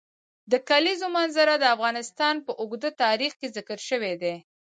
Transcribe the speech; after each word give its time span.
د 0.51 0.53
کلیزو 0.69 1.07
منظره 1.17 1.53
د 1.59 1.63
افغانستان 1.75 2.35
په 2.45 2.51
اوږده 2.61 2.89
تاریخ 3.03 3.31
کې 3.39 3.47
ذکر 3.57 3.79
شوی 3.89 4.13
دی. 4.21 4.35